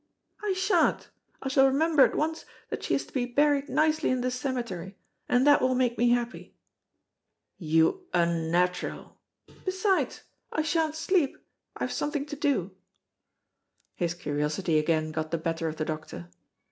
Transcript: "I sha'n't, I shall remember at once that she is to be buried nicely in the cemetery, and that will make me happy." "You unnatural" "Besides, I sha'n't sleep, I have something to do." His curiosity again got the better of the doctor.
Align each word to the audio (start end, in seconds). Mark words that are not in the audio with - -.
"I 0.41 0.53
sha'n't, 0.53 1.11
I 1.43 1.47
shall 1.47 1.67
remember 1.67 2.03
at 2.03 2.15
once 2.15 2.43
that 2.71 2.81
she 2.81 2.95
is 2.95 3.05
to 3.05 3.13
be 3.13 3.27
buried 3.27 3.69
nicely 3.69 4.09
in 4.09 4.21
the 4.21 4.31
cemetery, 4.31 4.97
and 5.29 5.45
that 5.45 5.61
will 5.61 5.75
make 5.75 5.95
me 5.99 6.09
happy." 6.09 6.55
"You 7.59 8.07
unnatural" 8.11 9.19
"Besides, 9.65 10.21
I 10.51 10.63
sha'n't 10.63 10.95
sleep, 10.95 11.37
I 11.77 11.83
have 11.83 11.91
something 11.93 12.25
to 12.25 12.35
do." 12.35 12.71
His 13.93 14.15
curiosity 14.15 14.79
again 14.79 15.11
got 15.11 15.29
the 15.29 15.37
better 15.37 15.67
of 15.67 15.75
the 15.77 15.85
doctor. 15.85 16.31